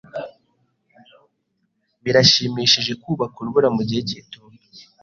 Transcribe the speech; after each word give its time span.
Birashimishije 2.03 2.91
kubaka 3.01 3.35
urubura 3.39 3.67
mu 3.75 3.81
gihe 3.87 4.01
cy'itumba. 4.07 4.63